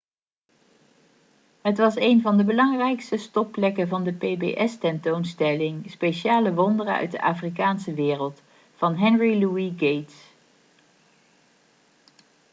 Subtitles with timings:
[1.61, 7.93] het was een van de belangrijkste stopplekken van de pbs-tentoonstelling speciale wonderen uit de afrikaanse
[7.93, 8.41] wereld
[8.75, 10.29] van henry louis gates